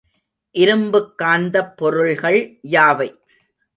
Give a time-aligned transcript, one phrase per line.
[0.55, 2.39] இரும்புக்காந்தப் பொருள்கள்
[2.71, 3.09] யாவை?